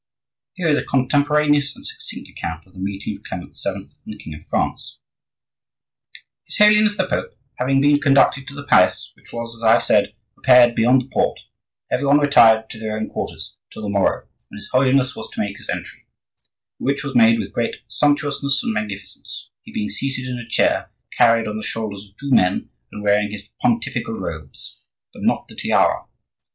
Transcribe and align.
Here 0.53 0.67
is 0.67 0.79
a 0.79 0.83
contemporaneous 0.83 1.75
and 1.75 1.85
succinct 1.85 2.27
account 2.27 2.65
of 2.65 2.73
the 2.73 2.79
meeting 2.79 3.15
of 3.15 3.21
Clement 3.21 3.55
VII. 3.63 3.81
and 3.81 3.89
the 4.07 4.17
king 4.17 4.33
of 4.33 4.43
France: 4.43 4.97
"His 6.45 6.57
Holiness 6.57 6.97
the 6.97 7.05
Pope, 7.05 7.35
having 7.59 7.81
been 7.81 7.99
conducted 8.01 8.47
to 8.47 8.55
the 8.55 8.65
palace, 8.65 9.11
which 9.15 9.31
was, 9.31 9.55
as 9.55 9.61
I 9.61 9.73
have 9.73 9.83
said, 9.83 10.15
prepared 10.33 10.73
beyond 10.73 11.01
the 11.01 11.09
port, 11.13 11.41
every 11.91 12.07
one 12.07 12.17
retired 12.17 12.67
to 12.71 12.79
their 12.79 12.97
own 12.97 13.09
quarters 13.09 13.57
till 13.71 13.83
the 13.83 13.89
morrow, 13.89 14.27
when 14.49 14.57
his 14.57 14.69
Holiness 14.71 15.15
was 15.15 15.29
to 15.33 15.39
make 15.39 15.59
his 15.59 15.69
entry; 15.69 16.07
the 16.79 16.85
which 16.85 17.03
was 17.03 17.13
made 17.13 17.37
with 17.37 17.53
great 17.53 17.75
sumptuousness 17.87 18.63
and 18.63 18.73
magnificence, 18.73 19.51
he 19.61 19.71
being 19.71 19.91
seated 19.91 20.25
in 20.27 20.39
a 20.39 20.47
chair 20.49 20.89
carried 21.15 21.47
on 21.47 21.57
the 21.57 21.63
shoulders 21.63 22.05
of 22.09 22.17
two 22.17 22.31
men 22.31 22.71
and 22.91 23.03
wearing 23.03 23.29
his 23.31 23.47
pontifical 23.61 24.15
robes, 24.15 24.79
but 25.13 25.21
not 25.21 25.47
the 25.47 25.55
tiara. 25.55 26.07